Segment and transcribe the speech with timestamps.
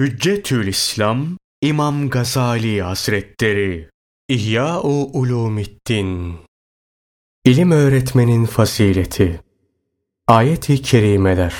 [0.00, 1.26] Hüccetül İslam
[1.62, 3.88] İmam Gazali Hazretleri
[4.28, 6.34] İhya-u Ulumiddin
[7.44, 9.40] İlim öğretmenin fazileti
[10.26, 11.54] Ayet-i Kerimeler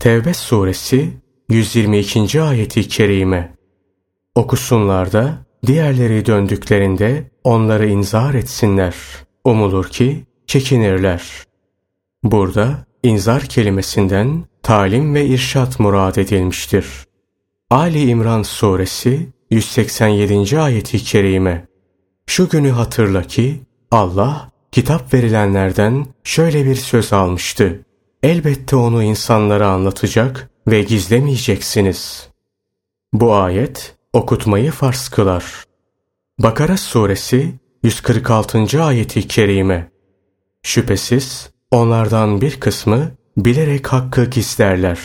[0.00, 1.12] Tevbe suresi
[1.48, 2.42] 122.
[2.42, 3.54] ayeti kerime
[4.34, 8.94] Okusunlar da diğerleri döndüklerinde onları inzar etsinler.
[9.44, 11.44] Umulur ki çekinirler.
[12.22, 17.05] Burada inzar kelimesinden talim ve irşat murad edilmiştir.
[17.70, 20.60] Ali İmran Suresi 187.
[20.60, 21.66] ayeti kerime
[22.26, 23.60] Şu günü hatırla ki
[23.90, 27.84] Allah kitap verilenlerden şöyle bir söz almıştı.
[28.22, 32.28] Elbette onu insanlara anlatacak ve gizlemeyeceksiniz.
[33.12, 35.64] Bu ayet okutmayı farz kılar.
[36.38, 38.82] Bakara suresi 146.
[38.84, 39.90] ayeti kerime
[40.62, 44.98] Şüphesiz onlardan bir kısmı bilerek hakkı gizlerler.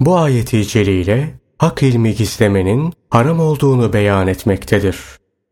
[0.00, 4.96] Bu ayeti celile hak ilmi gizlemenin haram olduğunu beyan etmektedir.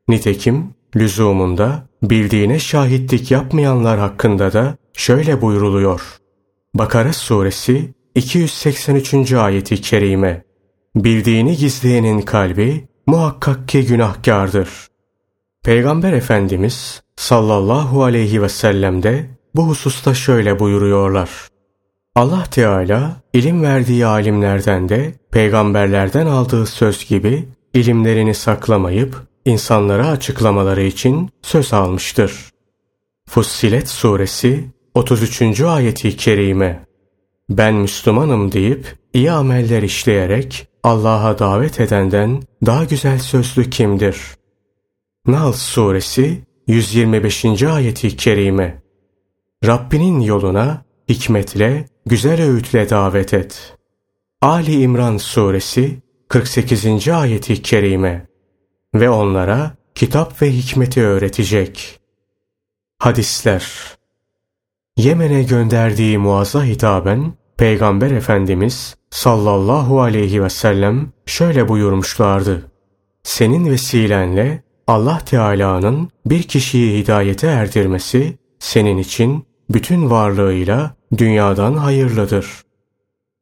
[0.08, 6.00] Nitekim lüzumunda bildiğine şahitlik yapmayanlar hakkında da şöyle buyruluyor.
[6.74, 9.32] Bakara suresi 283.
[9.32, 10.44] ayeti kerime
[10.96, 14.68] Bildiğini gizleyenin kalbi muhakkak ki günahkardır.
[15.64, 21.30] Peygamber Efendimiz sallallahu aleyhi ve sellem de bu hususta şöyle buyuruyorlar.
[22.14, 31.30] Allah Teala ilim verdiği alimlerden de peygamberlerden aldığı söz gibi ilimlerini saklamayıp insanlara açıklamaları için
[31.42, 32.50] söz almıştır.
[33.28, 35.60] Fussilet suresi 33.
[35.60, 36.86] ayeti kerime
[37.50, 44.16] Ben Müslümanım deyip iyi ameller işleyerek Allah'a davet edenden daha güzel sözlü kimdir?
[45.26, 47.62] Nal suresi 125.
[47.62, 48.82] ayeti kerime
[49.66, 53.76] Rabbinin yoluna hikmetle, güzel öğütle davet et.
[54.44, 57.08] Ali İmran suresi 48.
[57.08, 58.26] ayeti kerime
[58.94, 62.00] ve onlara kitap ve hikmeti öğretecek.
[62.98, 63.72] Hadisler
[64.96, 72.70] Yemen'e gönderdiği Muaz'a hitaben Peygamber Efendimiz sallallahu aleyhi ve sellem şöyle buyurmuşlardı.
[73.22, 82.64] Senin vesilenle Allah Teala'nın bir kişiyi hidayete erdirmesi senin için bütün varlığıyla dünyadan hayırlıdır.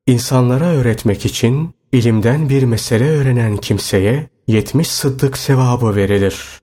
[0.07, 6.61] İnsanlara öğretmek için ilimden bir mesele öğrenen kimseye yetmiş sıddık sevabı verilir.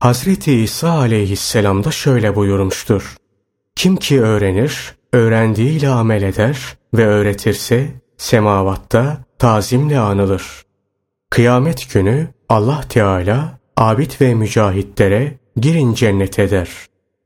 [0.00, 3.16] Hazreti İsa aleyhisselam da şöyle buyurmuştur.
[3.76, 10.62] Kim ki öğrenir, öğrendiğiyle amel eder ve öğretirse semavatta tazimle anılır.
[11.30, 16.68] Kıyamet günü Allah Teala abid ve mücahitlere girin cennet eder.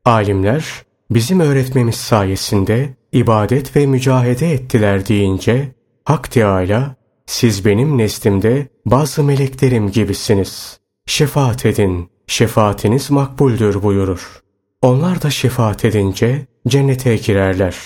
[0.05, 0.65] Alimler
[1.11, 5.75] bizim öğretmemiz sayesinde ibadet ve mücahede ettiler deyince
[6.05, 6.97] Hak Teala
[7.27, 10.81] siz benim nezdimde bazı meleklerim gibisiniz.
[11.07, 14.41] Şefaat edin, şefaatiniz makbuldür buyurur.
[14.83, 17.77] Onlar da şefaat edince cennete girerler.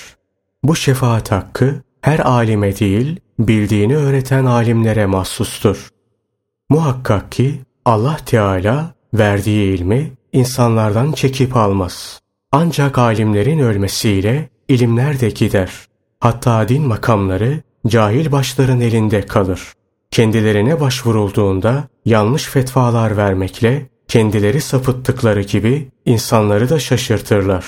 [0.63, 5.89] Bu şefaat hakkı her alime değil, bildiğini öğreten alimlere mahsustur.
[6.69, 12.20] Muhakkak ki Allah Teala verdiği ilmi insanlardan çekip almaz.
[12.53, 15.71] Ancak alimlerin ölmesiyle ilimler de gider.
[16.21, 19.73] Hatta din makamları cahil başların elinde kalır.
[20.11, 27.67] Kendilerine başvurulduğunda yanlış fetvalar vermekle kendileri sapıttıkları gibi insanları da şaşırtırlar.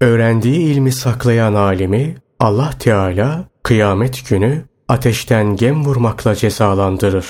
[0.00, 7.26] Öğrendiği ilmi saklayan alimi Allah Teala kıyamet günü ateşten gem vurmakla cezalandırır.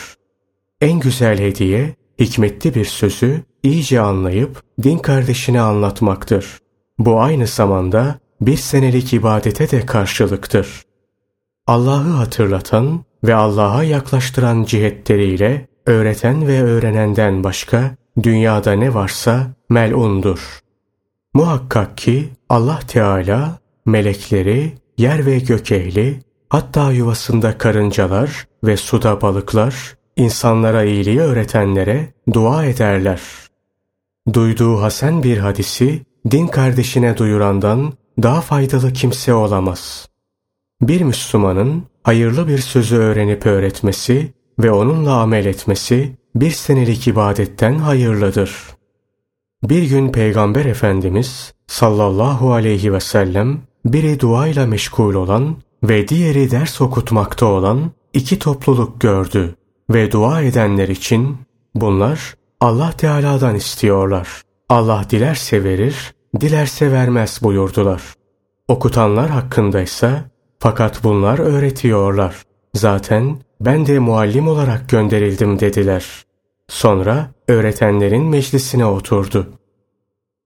[0.81, 6.59] En güzel hediye hikmetli bir sözü iyice anlayıp din kardeşine anlatmaktır.
[6.99, 10.83] Bu aynı zamanda bir senelik ibadete de karşılıktır.
[11.67, 20.61] Allah'ı hatırlatan ve Allah'a yaklaştıran cihetleriyle öğreten ve öğrenenden başka dünyada ne varsa melundur.
[21.35, 29.97] Muhakkak ki Allah Teala melekleri, yer ve gök ehli, hatta yuvasında karıncalar ve suda balıklar,
[30.17, 33.21] insanlara iyiliği öğretenlere dua ederler.
[34.33, 37.93] Duyduğu hasen bir hadisi din kardeşine duyurandan
[38.23, 40.09] daha faydalı kimse olamaz.
[40.81, 48.55] Bir Müslümanın hayırlı bir sözü öğrenip öğretmesi ve onunla amel etmesi bir senelik ibadetten hayırlıdır.
[49.63, 56.81] Bir gün Peygamber Efendimiz sallallahu aleyhi ve sellem biri duayla meşgul olan ve diğeri ders
[56.81, 59.55] okutmakta olan iki topluluk gördü
[59.91, 61.37] ve dua edenler için
[61.75, 64.43] bunlar Allah Teala'dan istiyorlar.
[64.69, 68.03] Allah dilerse verir, dilerse vermez buyurdular.
[68.69, 70.25] Okutanlar hakkında ise
[70.59, 72.43] fakat bunlar öğretiyorlar.
[72.75, 76.25] Zaten ben de muallim olarak gönderildim dediler.
[76.69, 79.47] Sonra öğretenlerin meclisine oturdu.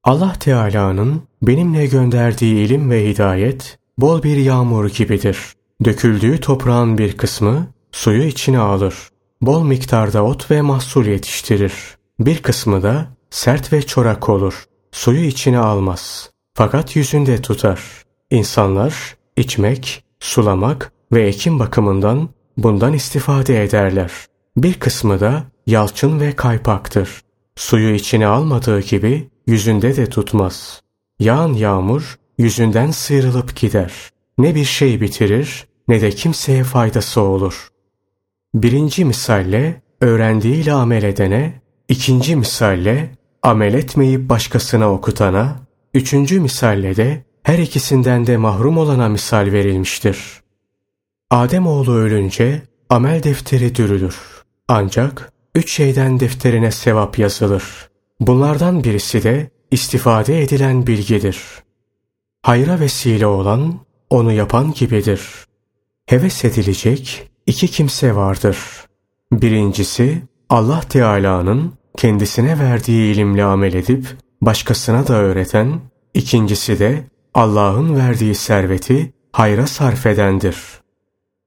[0.04, 5.38] Allah Teala'nın benimle gönderdiği ilim ve hidayet bol bir yağmur gibidir.
[5.84, 9.08] Döküldüğü toprağın bir kısmı suyu içine alır.
[9.42, 11.97] Bol miktarda ot ve mahsul yetiştirir.
[12.20, 14.64] Bir kısmı da sert ve çorak olur.
[14.92, 16.30] Suyu içine almaz.
[16.54, 17.80] Fakat yüzünde tutar.
[18.30, 24.12] İnsanlar içmek, sulamak ve ekim bakımından bundan istifade ederler.
[24.56, 27.22] Bir kısmı da yalçın ve kaypaktır.
[27.56, 30.82] Suyu içine almadığı gibi yüzünde de tutmaz.
[31.18, 33.92] Yağan yağmur yüzünden sıyrılıp gider.
[34.38, 37.68] Ne bir şey bitirir ne de kimseye faydası olur.
[38.54, 43.11] Birinci misalle öğrendiğiyle amel edene, ikinci misalle
[43.43, 45.56] amel etmeyip başkasına okutana,
[45.94, 50.19] üçüncü misalle de her ikisinden de mahrum olana misal verilmiştir.
[51.31, 54.17] Ademoğlu ölünce amel defteri dürülür.
[54.69, 57.88] Ancak üç şeyden defterine sevap yazılır.
[58.20, 61.43] Bunlardan birisi de istifade edilen bilgidir.
[62.43, 63.75] Hayra vesile olan
[64.11, 65.20] onu yapan gibidir.
[66.06, 68.58] Heves edilecek iki kimse vardır.
[69.32, 74.06] Birincisi Allah Teala'nın kendisine verdiği ilimle amel edip
[74.43, 75.81] başkasına da öğreten,
[76.14, 77.05] ikincisi de
[77.35, 80.56] Allah'ın verdiği serveti hayra sarf edendir.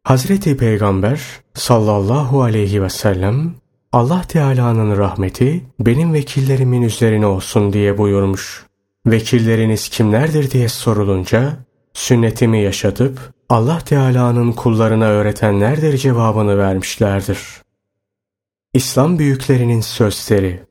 [0.03, 1.21] Hazreti Peygamber
[1.53, 3.55] sallallahu aleyhi ve sellem
[3.91, 8.65] Allah Teala'nın rahmeti benim vekillerimin üzerine olsun diye buyurmuş.
[9.05, 11.57] Vekilleriniz kimlerdir diye sorulunca
[11.93, 17.39] sünnetimi yaşatıp Allah Teala'nın kullarına öğretenlerdir cevabını vermişlerdir.
[18.73, 20.63] İslam büyüklerinin sözleri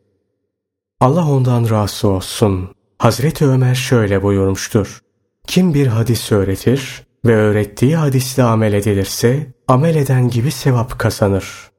[1.00, 2.68] Allah ondan razı olsun.
[2.98, 5.00] Hazreti Ömer şöyle buyurmuştur.
[5.46, 11.70] Kim bir hadis öğretir ve öğrettiği hadisle amel edilirse amel eden gibi sevap kazanır.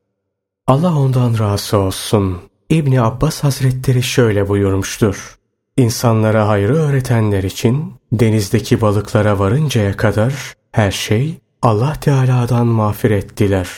[0.67, 2.37] Allah ondan razı olsun.
[2.69, 5.35] İbni Abbas Hazretleri şöyle buyurmuştur.
[5.77, 13.69] İnsanlara hayrı öğretenler için denizdeki balıklara varıncaya kadar her şey Allah Teala'dan mağfiret diler.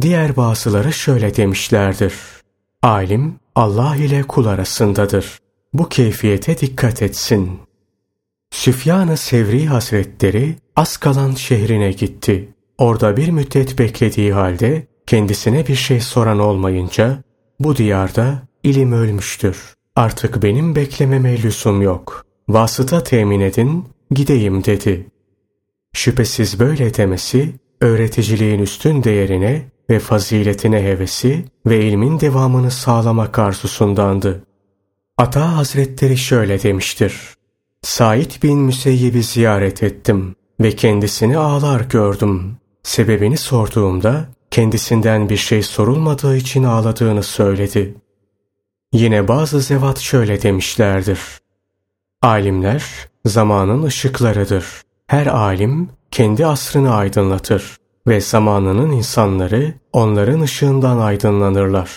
[0.00, 2.14] Diğer bazıları şöyle demişlerdir.
[2.82, 5.38] Alim Allah ile kul arasındadır.
[5.72, 7.60] Bu keyfiyete dikkat etsin.
[8.50, 12.48] Süfyan-ı Sevri Hazretleri Askalan şehrine gitti.
[12.78, 17.22] Orada bir müddet beklediği halde kendisine bir şey soran olmayınca
[17.60, 19.74] bu diyarda ilim ölmüştür.
[19.96, 22.26] Artık benim beklememe lüzum yok.
[22.48, 25.06] Vasıta temin edin, gideyim dedi.
[25.92, 34.42] Şüphesiz böyle demesi, öğreticiliğin üstün değerine ve faziletine hevesi ve ilmin devamını sağlamak arzusundandı.
[35.18, 37.34] Ata Hazretleri şöyle demiştir.
[37.82, 42.56] Said bin Müseyyib'i ziyaret ettim ve kendisini ağlar gördüm.
[42.82, 47.94] Sebebini sorduğumda kendisinden bir şey sorulmadığı için ağladığını söyledi.
[48.92, 51.20] Yine bazı zevat şöyle demişlerdir.
[52.22, 52.84] Alimler
[53.24, 54.66] zamanın ışıklarıdır.
[55.06, 61.90] Her alim kendi asrını aydınlatır ve zamanının insanları onların ışığından aydınlanırlar.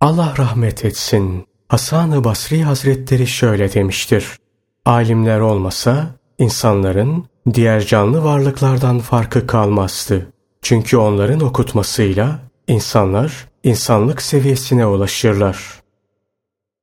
[0.00, 1.46] Allah rahmet etsin.
[1.68, 4.38] Hasan-ı Basri Hazretleri şöyle demiştir.
[4.84, 6.06] Alimler olmasa
[6.38, 7.24] insanların
[7.54, 10.32] diğer canlı varlıklardan farkı kalmazdı.
[10.62, 15.80] Çünkü onların okutmasıyla insanlar insanlık seviyesine ulaşırlar.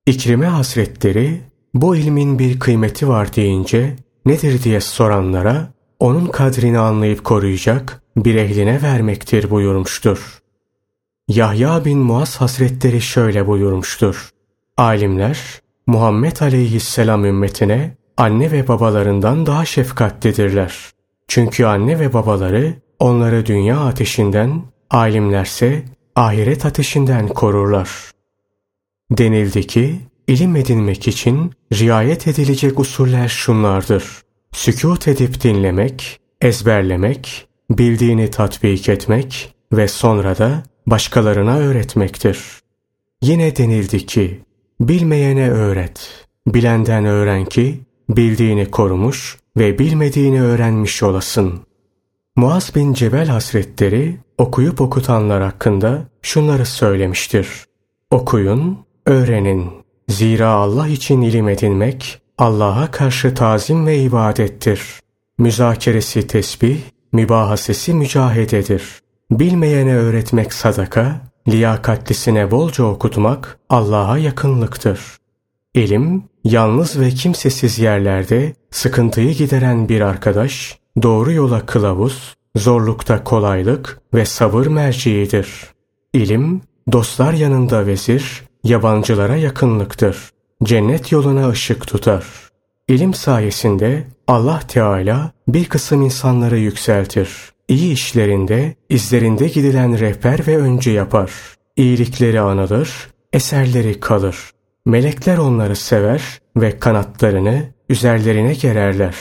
[0.05, 1.41] İkrime Hazretleri
[1.73, 5.67] bu ilmin bir kıymeti var deyince nedir diye soranlara
[5.99, 10.39] onun kadrini anlayıp koruyacak bir ehline vermektir buyurmuştur.
[11.27, 14.29] Yahya bin Muaz Hazretleri şöyle buyurmuştur.
[14.77, 20.91] Alimler Muhammed aleyhisselam ümmetine anne ve babalarından daha şefkatlidirler.
[21.27, 25.83] Çünkü anne ve babaları onları dünya ateşinden, alimlerse
[26.15, 27.89] ahiret ateşinden korurlar.
[29.11, 34.26] Denildi ki, ilim edinmek için riayet edilecek usuller şunlardır.
[34.57, 42.39] Sükut edip dinlemek, ezberlemek, bildiğini tatbik etmek ve sonra da başkalarına öğretmektir.
[43.21, 44.41] Yine denildi ki,
[44.79, 51.59] bilmeyene öğret, bilenden öğren ki, bildiğini korumuş ve bilmediğini öğrenmiş olasın.
[52.35, 57.47] Muaz bin Cebel Hazretleri okuyup okutanlar hakkında şunları söylemiştir.
[58.11, 59.69] Okuyun, öğrenin.
[60.07, 64.81] Zira Allah için ilim edinmek Allah'a karşı tazim ve ibadettir.
[65.37, 66.77] Müzakeresi tesbih,
[67.11, 68.83] mübahasesi mücahededir.
[69.31, 74.99] Bilmeyene öğretmek sadaka, liyakatlisine bolca okutmak Allah'a yakınlıktır.
[75.73, 84.25] İlim, yalnız ve kimsesiz yerlerde sıkıntıyı gideren bir arkadaş, doğru yola kılavuz, zorlukta kolaylık ve
[84.25, 85.49] sabır merciidir.
[86.13, 90.36] İlim, dostlar yanında vezir, yabancılara yakınlıktır.
[90.63, 92.25] Cennet yoluna ışık tutar.
[92.87, 97.29] İlim sayesinde Allah Teala bir kısım insanları yükseltir.
[97.67, 101.31] İyi işlerinde, izlerinde gidilen rehber ve öncü yapar.
[101.75, 104.37] İyilikleri anılır, eserleri kalır.
[104.85, 106.21] Melekler onları sever
[106.55, 109.15] ve kanatlarını üzerlerine gererler.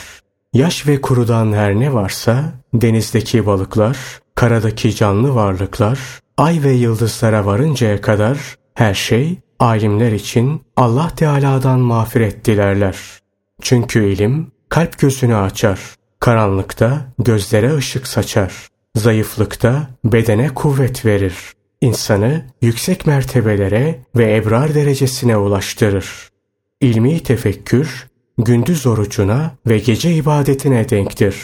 [0.53, 3.97] Yaş ve kurudan her ne varsa, denizdeki balıklar,
[4.35, 5.99] karadaki canlı varlıklar,
[6.37, 8.37] ay ve yıldızlara varıncaya kadar
[8.73, 12.97] her şey alimler için Allah Teala'dan mağfiret dilerler.
[13.61, 15.79] Çünkü ilim kalp gözünü açar.
[16.19, 18.67] Karanlıkta gözlere ışık saçar.
[18.95, 21.35] Zayıflıkta bedene kuvvet verir.
[21.81, 26.29] İnsanı yüksek mertebelere ve ebrar derecesine ulaştırır.
[26.81, 31.35] İlmi tefekkür, gündüz orucuna ve gece ibadetine denktir.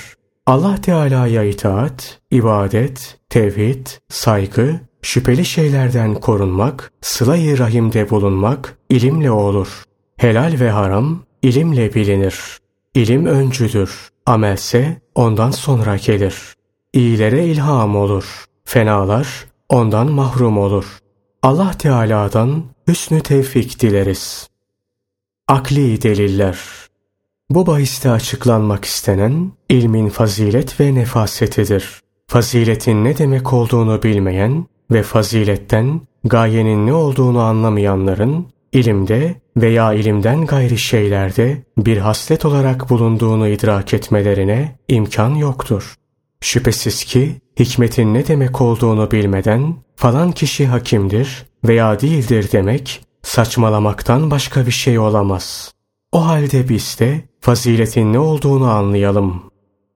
[0.45, 9.83] Allah Teala'ya itaat, ibadet, tevhid, saygı, şüpheli şeylerden korunmak, sıla-i rahimde bulunmak ilimle olur.
[10.17, 12.57] Helal ve haram ilimle bilinir.
[12.95, 14.09] İlim öncüdür.
[14.25, 16.35] Amelse ondan sonra gelir.
[16.93, 18.45] İyilere ilham olur.
[18.65, 20.85] Fenalar ondan mahrum olur.
[21.41, 24.47] Allah Teala'dan hüsnü tevfik dileriz.
[25.47, 26.59] Akli deliller
[27.49, 32.01] Bu bahiste açıklanmak istenen ilmin fazilet ve nefasetidir.
[32.27, 40.77] Faziletin ne demek olduğunu bilmeyen ve faziletten gayenin ne olduğunu anlamayanların ilimde veya ilimden gayri
[40.77, 45.95] şeylerde bir haslet olarak bulunduğunu idrak etmelerine imkan yoktur.
[46.41, 54.65] Şüphesiz ki hikmetin ne demek olduğunu bilmeden falan kişi hakimdir veya değildir demek saçmalamaktan başka
[54.65, 55.73] bir şey olamaz.
[56.11, 59.43] O halde biz de faziletin ne olduğunu anlayalım.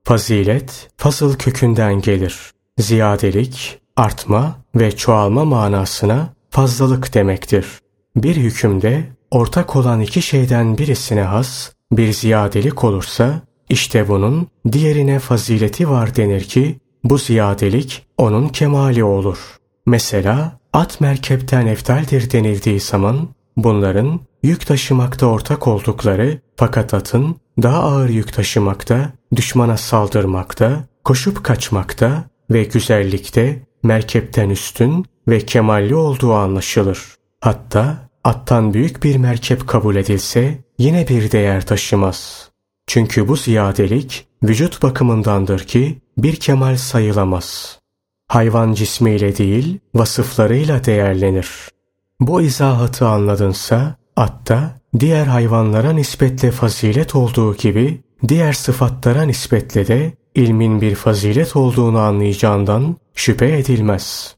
[0.03, 2.51] Fazilet, fazıl kökünden gelir.
[2.79, 7.65] Ziyadelik, artma ve çoğalma manasına fazlalık demektir.
[8.15, 15.89] Bir hükümde ortak olan iki şeyden birisine has bir ziyadelik olursa işte bunun diğerine fazileti
[15.89, 19.57] var denir ki bu ziyadelik onun kemali olur.
[19.85, 23.27] Mesela at merkepten eftaldir denildiği zaman
[23.57, 32.23] bunların yük taşımakta ortak oldukları fakat atın daha ağır yük taşımakta, düşmana saldırmakta, koşup kaçmakta
[32.51, 37.15] ve güzellikte merkepten üstün ve kemalli olduğu anlaşılır.
[37.41, 42.49] Hatta attan büyük bir merkep kabul edilse yine bir değer taşımaz.
[42.87, 47.79] Çünkü bu ziyadelik vücut bakımındandır ki bir kemal sayılamaz.
[48.27, 51.49] Hayvan cismiyle değil vasıflarıyla değerlenir.
[52.19, 60.81] Bu izahatı anladınsa atta diğer hayvanlara nispetle fazilet olduğu gibi diğer sıfatlara nispetle de ilmin
[60.81, 64.35] bir fazilet olduğunu anlayacağından şüphe edilmez.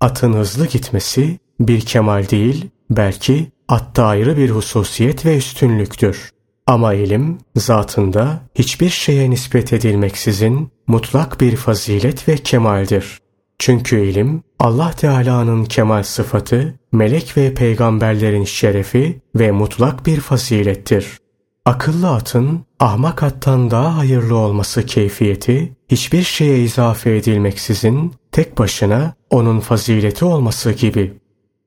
[0.00, 6.30] Atın hızlı gitmesi bir kemal değil, belki atta ayrı bir hususiyet ve üstünlüktür.
[6.66, 13.18] Ama ilim zatında hiçbir şeye nispet edilmeksizin mutlak bir fazilet ve kemaldir.
[13.58, 21.19] Çünkü ilim Allah Teala'nın kemal sıfatı, melek ve peygamberlerin şerefi ve mutlak bir fazilettir.
[21.64, 29.60] Akıllı atın ahmak attan daha hayırlı olması keyfiyeti hiçbir şeye izafe edilmeksizin tek başına onun
[29.60, 31.18] fazileti olması gibi.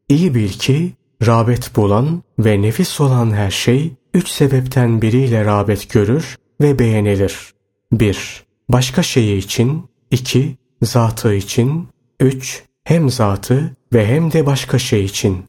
[0.10, 0.94] İyi bil ki
[1.26, 7.54] rağbet bulan ve nefis olan her şey üç sebepten biriyle rağbet görür ve beğenilir.
[7.92, 8.44] 1.
[8.70, 10.58] Başka şeyi için 2.
[10.82, 11.88] Zatı için
[12.20, 12.64] 3.
[12.84, 15.46] Hem zatı ve hem de başka şey için.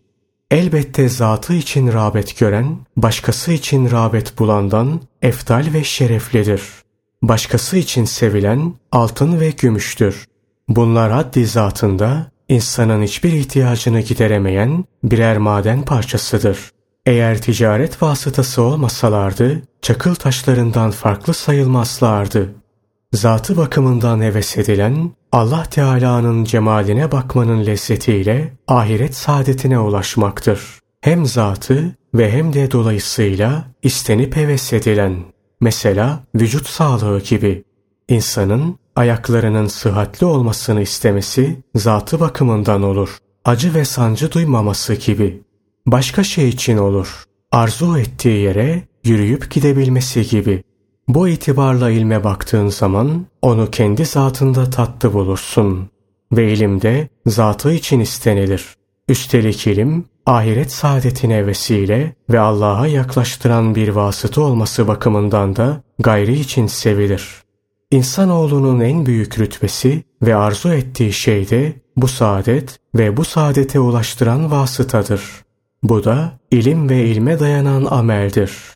[0.50, 6.62] Elbette zatı için rağbet gören, başkası için rağbet bulandan eftal ve şereflidir.
[7.22, 10.26] Başkası için sevilen altın ve gümüştür.
[10.68, 16.70] Bunlar haddi zatında insanın hiçbir ihtiyacını gideremeyen birer maden parçasıdır.
[17.06, 22.54] Eğer ticaret vasıtası olmasalardı, çakıl taşlarından farklı sayılmazlardı.
[23.12, 30.60] Zatı bakımından heves edilen, Allah Teala'nın cemaline bakmanın lezzetiyle ahiret saadetine ulaşmaktır.
[31.00, 35.16] Hem zatı ve hem de dolayısıyla istenip heves edilen.
[35.60, 37.64] Mesela vücut sağlığı gibi.
[38.08, 43.18] İnsanın ayaklarının sıhhatli olmasını istemesi zatı bakımından olur.
[43.44, 45.42] Acı ve sancı duymaması gibi.
[45.86, 47.24] Başka şey için olur.
[47.52, 50.62] Arzu ettiği yere yürüyüp gidebilmesi gibi.
[51.08, 55.88] Bu itibarla ilme baktığın zaman onu kendi zatında tatlı bulursun.
[56.32, 58.74] Ve ilimde zatı için istenilir.
[59.08, 66.66] Üstelik ilim ahiret saadetine vesile ve Allah'a yaklaştıran bir vasıta olması bakımından da gayri için
[66.66, 67.42] sevilir.
[67.90, 74.50] İnsanoğlunun en büyük rütbesi ve arzu ettiği şey de bu saadet ve bu saadete ulaştıran
[74.50, 75.22] vasıtadır.
[75.82, 78.73] Bu da ilim ve ilme dayanan ameldir.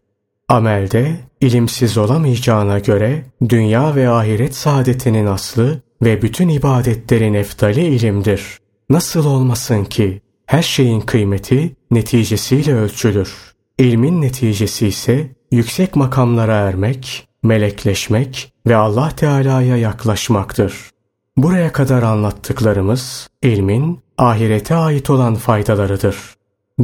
[0.48, 8.58] Amelde ilimsiz olamayacağına göre dünya ve ahiret saadetinin aslı ve bütün ibadetlerin eftali ilimdir.
[8.90, 13.34] Nasıl olmasın ki her şeyin kıymeti neticesiyle ölçülür.
[13.78, 20.90] İlmin neticesi ise yüksek makamlara ermek, melekleşmek ve Allah Teala'ya yaklaşmaktır.
[21.36, 26.16] Buraya kadar anlattıklarımız ilmin ahirete ait olan faydalarıdır.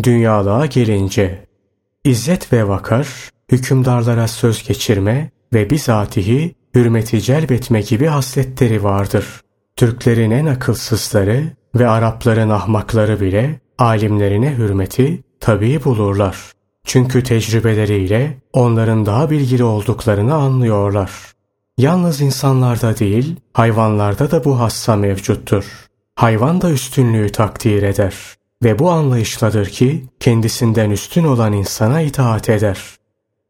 [0.03, 1.47] Dünyalığa gelince
[2.05, 9.41] İzzet ve vakar, hükümdarlara söz geçirme ve bizatihi hürmeti celbetme gibi hasletleri vardır.
[9.77, 11.45] Türklerin en akılsızları
[11.75, 16.37] ve Arapların ahmakları bile alimlerine hürmeti tabii bulurlar.
[16.85, 21.11] Çünkü tecrübeleriyle onların daha bilgili olduklarını anlıyorlar.
[21.79, 25.65] Yalnız insanlarda değil, hayvanlarda da bu hassa mevcuttur.
[26.15, 28.15] Hayvan da üstünlüğü takdir eder
[28.65, 32.79] ve bu anlayışladır ki kendisinden üstün olan insana itaat eder.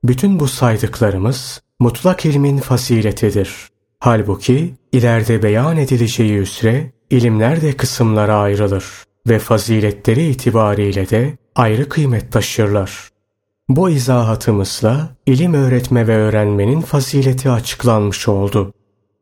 [0.05, 3.69] Bütün bu saydıklarımız mutlak ilmin fasiletidir.
[4.01, 8.85] Halbuki ileride beyan edileceği üzere ilimler de kısımlara ayrılır
[9.29, 13.09] ve faziletleri itibariyle de ayrı kıymet taşırlar.
[13.69, 18.73] Bu izahatımızla ilim öğretme ve öğrenmenin fazileti açıklanmış oldu.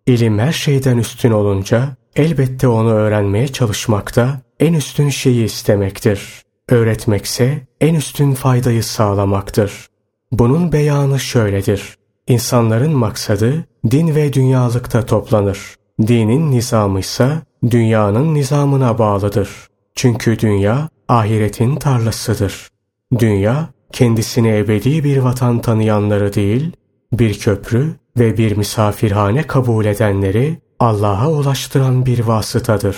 [0.06, 6.42] İlim her şeyden üstün olunca elbette onu öğrenmeye çalışmakta en üstün şeyi istemektir.
[6.68, 9.91] Öğretmekse en üstün faydayı sağlamaktır.
[10.32, 11.96] Bunun beyanı şöyledir.
[12.26, 15.76] İnsanların maksadı din ve dünyalıkta toplanır.
[16.00, 17.30] Dinin nizamı ise
[17.70, 19.48] dünyanın nizamına bağlıdır.
[19.94, 22.68] Çünkü dünya ahiretin tarlasıdır.
[23.18, 26.72] Dünya kendisini ebedi bir vatan tanıyanları değil,
[27.12, 32.96] bir köprü ve bir misafirhane kabul edenleri Allah'a ulaştıran bir vasıtadır.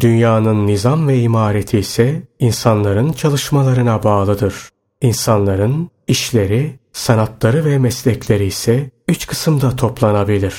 [0.00, 4.70] Dünyanın nizam ve imareti ise insanların çalışmalarına bağlıdır.
[5.00, 10.54] İnsanların işleri, sanatları ve meslekleri ise üç kısımda toplanabilir.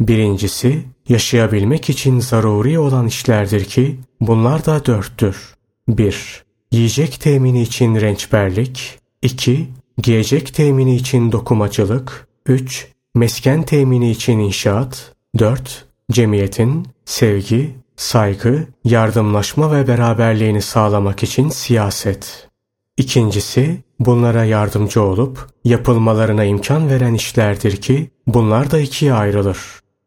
[0.00, 5.54] Birincisi, yaşayabilmek için zaruri olan işlerdir ki bunlar da dörttür.
[5.88, 6.44] 1.
[6.72, 9.68] Yiyecek temini için rençberlik 2.
[9.98, 12.88] Giyecek temini için dokumacılık 3.
[13.14, 15.84] Mesken temini için inşaat 4.
[16.10, 22.51] Cemiyetin sevgi, saygı, yardımlaşma ve beraberliğini sağlamak için siyaset.
[22.96, 29.58] İkincisi, bunlara yardımcı olup yapılmalarına imkan veren işlerdir ki bunlar da ikiye ayrılır.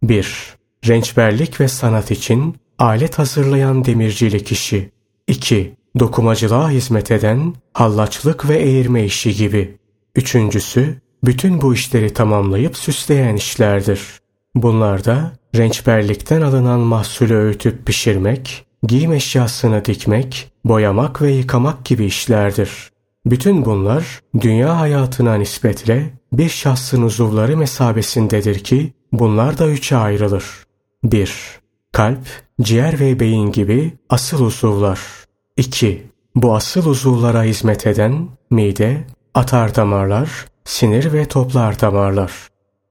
[0.03, 0.55] 1.
[0.87, 4.91] Rençberlik ve sanat için alet hazırlayan demircilik işi.
[5.27, 5.73] 2.
[5.99, 9.77] Dokumacılığa hizmet eden hallaçlık ve eğirme işi gibi.
[10.15, 14.01] Üçüncüsü, bütün bu işleri tamamlayıp süsleyen işlerdir.
[14.55, 22.89] Bunlar da rençberlikten alınan mahsulü öğütüp pişirmek, giyim eşyasını dikmek, boyamak ve yıkamak gibi işlerdir.
[23.25, 30.45] Bütün bunlar dünya hayatına nispetle bir şahsın uzuvları mesabesindedir ki bunlar da üçe ayrılır.
[31.03, 31.59] 1.
[31.91, 32.27] Kalp,
[32.61, 34.99] ciğer ve beyin gibi asıl uzuvlar.
[35.57, 36.03] 2.
[36.35, 42.31] Bu asıl uzuvlara hizmet eden mide, atar damarlar, sinir ve toplar damarlar.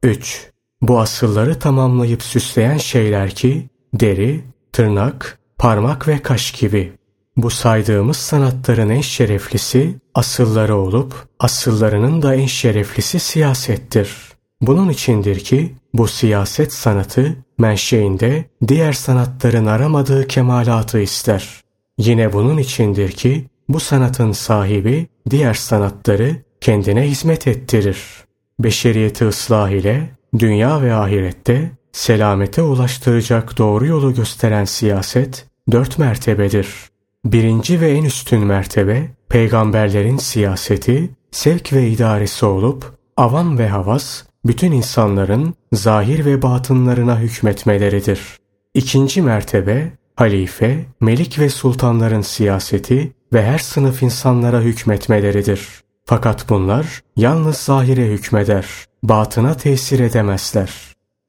[0.03, 0.51] 3.
[0.83, 6.93] Bu asılları tamamlayıp süsleyen şeyler ki deri, tırnak, parmak ve kaş gibi.
[7.37, 14.17] Bu saydığımız sanatların en şereflisi asılları olup asıllarının da en şereflisi siyasettir.
[14.61, 21.61] Bunun içindir ki bu siyaset sanatı menşeinde diğer sanatların aramadığı kemalatı ister.
[21.99, 27.99] Yine bunun içindir ki bu sanatın sahibi diğer sanatları kendine hizmet ettirir.
[28.61, 36.69] Beşeriyeti ıslah ile dünya ve ahirette selamete ulaştıracak doğru yolu gösteren siyaset dört mertebedir.
[37.25, 44.73] Birinci ve en üstün mertebe peygamberlerin siyaseti, sevk ve idaresi olup avam ve havas bütün
[44.73, 48.21] insanların zahir ve batınlarına hükmetmeleridir.
[48.75, 55.69] İkinci mertebe halife, melik ve sultanların siyaseti ve her sınıf insanlara hükmetmeleridir.
[56.05, 58.67] Fakat bunlar yalnız zahire hükmeder,
[59.03, 60.73] batına tesir edemezler.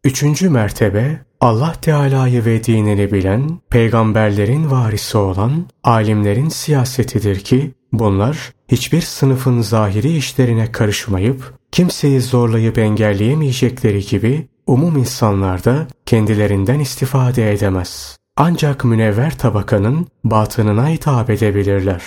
[0.03, 9.01] Üçüncü mertebe Allah Teala'yı ve dinini bilen, peygamberlerin varisi olan alimlerin siyasetidir ki bunlar hiçbir
[9.01, 18.17] sınıfın zahiri işlerine karışmayıp kimseyi zorlayıp engelleyemeyecekleri gibi umum insanlar da kendilerinden istifade edemez.
[18.37, 22.03] Ancak münevver tabakanın batınına hitap edebilirler.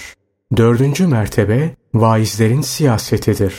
[0.56, 3.54] Dördüncü mertebe vaizlerin siyasetidir.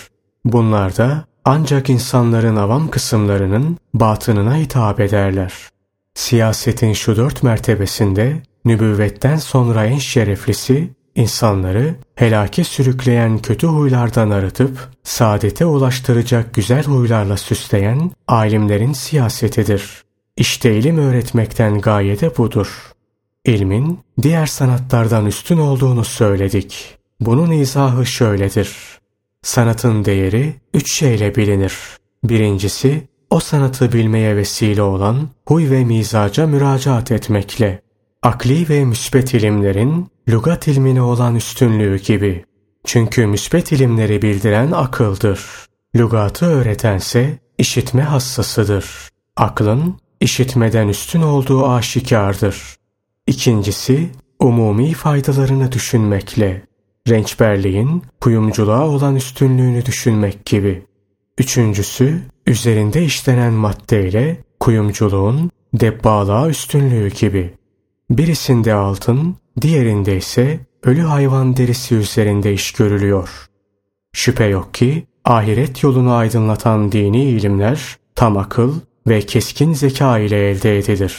[0.46, 5.54] Bunlar da ancak insanların avam kısımlarının batınına hitap ederler.
[6.14, 15.66] Siyasetin şu dört mertebesinde nübüvvetten sonra en şereflisi insanları helake sürükleyen kötü huylardan arıtıp saadete
[15.66, 20.04] ulaştıracak güzel huylarla süsleyen alimlerin siyasetidir.
[20.38, 22.92] İşte ilim öğretmekten gaye de budur.
[23.46, 26.98] İlmin diğer sanatlardan üstün olduğunu söyledik.
[27.20, 28.99] Bunun izahı şöyledir.
[29.42, 31.74] Sanatın değeri üç şeyle bilinir.
[32.24, 37.82] Birincisi, o sanatı bilmeye vesile olan huy ve mizaca müracaat etmekle.
[38.24, 42.46] Akli ve müsbet ilimlerin lügat ilmine olan üstünlüğü gibi.
[42.86, 45.46] Çünkü müsbet ilimleri bildiren akıldır.
[45.96, 49.10] Lügatı öğretense işitme hassasıdır.
[49.36, 52.76] Aklın işitmeden üstün olduğu aşikardır.
[53.28, 56.69] İkincisi, umumi faydalarını düşünmekle.
[57.10, 60.84] Rençberliğin kuyumculuğa olan üstünlüğünü düşünmek gibi.
[61.38, 67.54] Üçüncüsü, üzerinde işlenen maddeyle kuyumculuğun debbalığa üstünlüğü gibi.
[68.10, 73.46] Birisinde altın, diğerinde ise ölü hayvan derisi üzerinde iş görülüyor.
[74.14, 78.74] Şüphe yok ki ahiret yolunu aydınlatan dini ilimler tam akıl
[79.08, 81.16] ve keskin zeka ile elde edilir.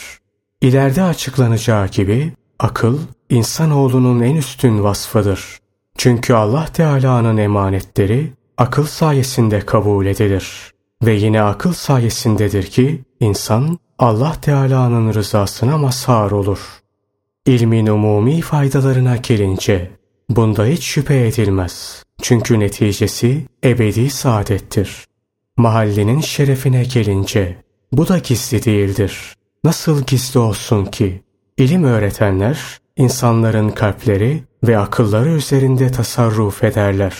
[0.61, 2.99] İleride açıklanacağı gibi akıl
[3.31, 5.61] insanoğlunun en üstün vasfıdır.
[5.99, 10.73] Çünkü Allah Teala'nın emanetleri akıl sayesinde kabul edilir.
[11.03, 16.59] Ve yine akıl sayesindedir ki insan Allah Teala'nın rızasına mazhar olur.
[17.47, 19.91] İlmin umumi faydalarına gelince
[20.31, 22.05] bunda hiç şüphe edilmez.
[22.23, 25.05] Çünkü neticesi ebedi saadettir.
[25.57, 27.57] Mahallenin şerefine gelince
[27.93, 29.35] bu da gizli değildir.
[29.65, 31.23] Nasıl gizli olsun ki?
[31.57, 37.15] İlim öğretenler insanların kalpleri ve akılları üzerinde tasarruf ederler.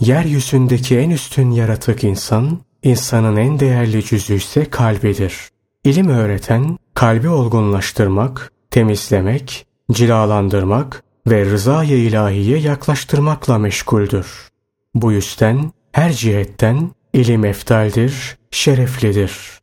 [0.00, 5.48] Yeryüzündeki en üstün yaratık insan, insanın en değerli cüzü ise kalbidir.
[5.84, 14.48] İlim öğreten, kalbi olgunlaştırmak, temizlemek, cilalandırmak ve rızaya ilahiye yaklaştırmakla meşguldür.
[14.94, 19.60] Bu yüzden her cihetten ilim eftaldir, şereflidir.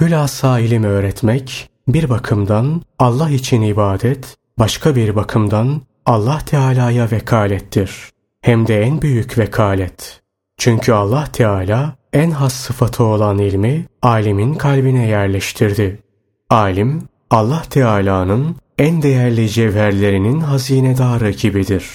[0.00, 7.90] Hülasa ilim öğretmek, bir bakımdan Allah için ibadet, başka bir bakımdan Allah Teala'ya vekalettir.
[8.40, 10.20] Hem de en büyük vekalet.
[10.56, 15.98] Çünkü Allah Teala en has sıfatı olan ilmi alimin kalbine yerleştirdi.
[16.50, 21.86] Alim Allah Teala'nın en değerli cevherlerinin hazinedarı gibidir.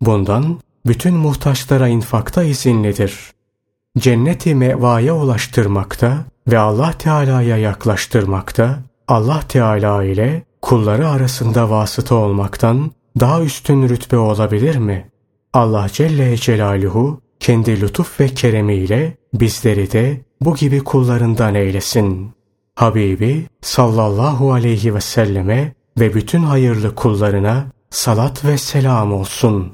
[0.00, 3.32] Bundan bütün muhtaçlara infakta izinlidir.
[3.98, 13.42] Cenneti mevaya ulaştırmakta ve Allah Teala'ya yaklaştırmakta, Allah Teala ile kulları arasında vasıta olmaktan daha
[13.42, 15.10] üstün rütbe olabilir mi?
[15.52, 22.30] Allah Celle Celaluhu kendi lütuf ve keremiyle bizleri de bu gibi kullarından eylesin.
[22.74, 29.72] Habibi sallallahu aleyhi ve selleme ve bütün hayırlı kullarına salat ve selam olsun.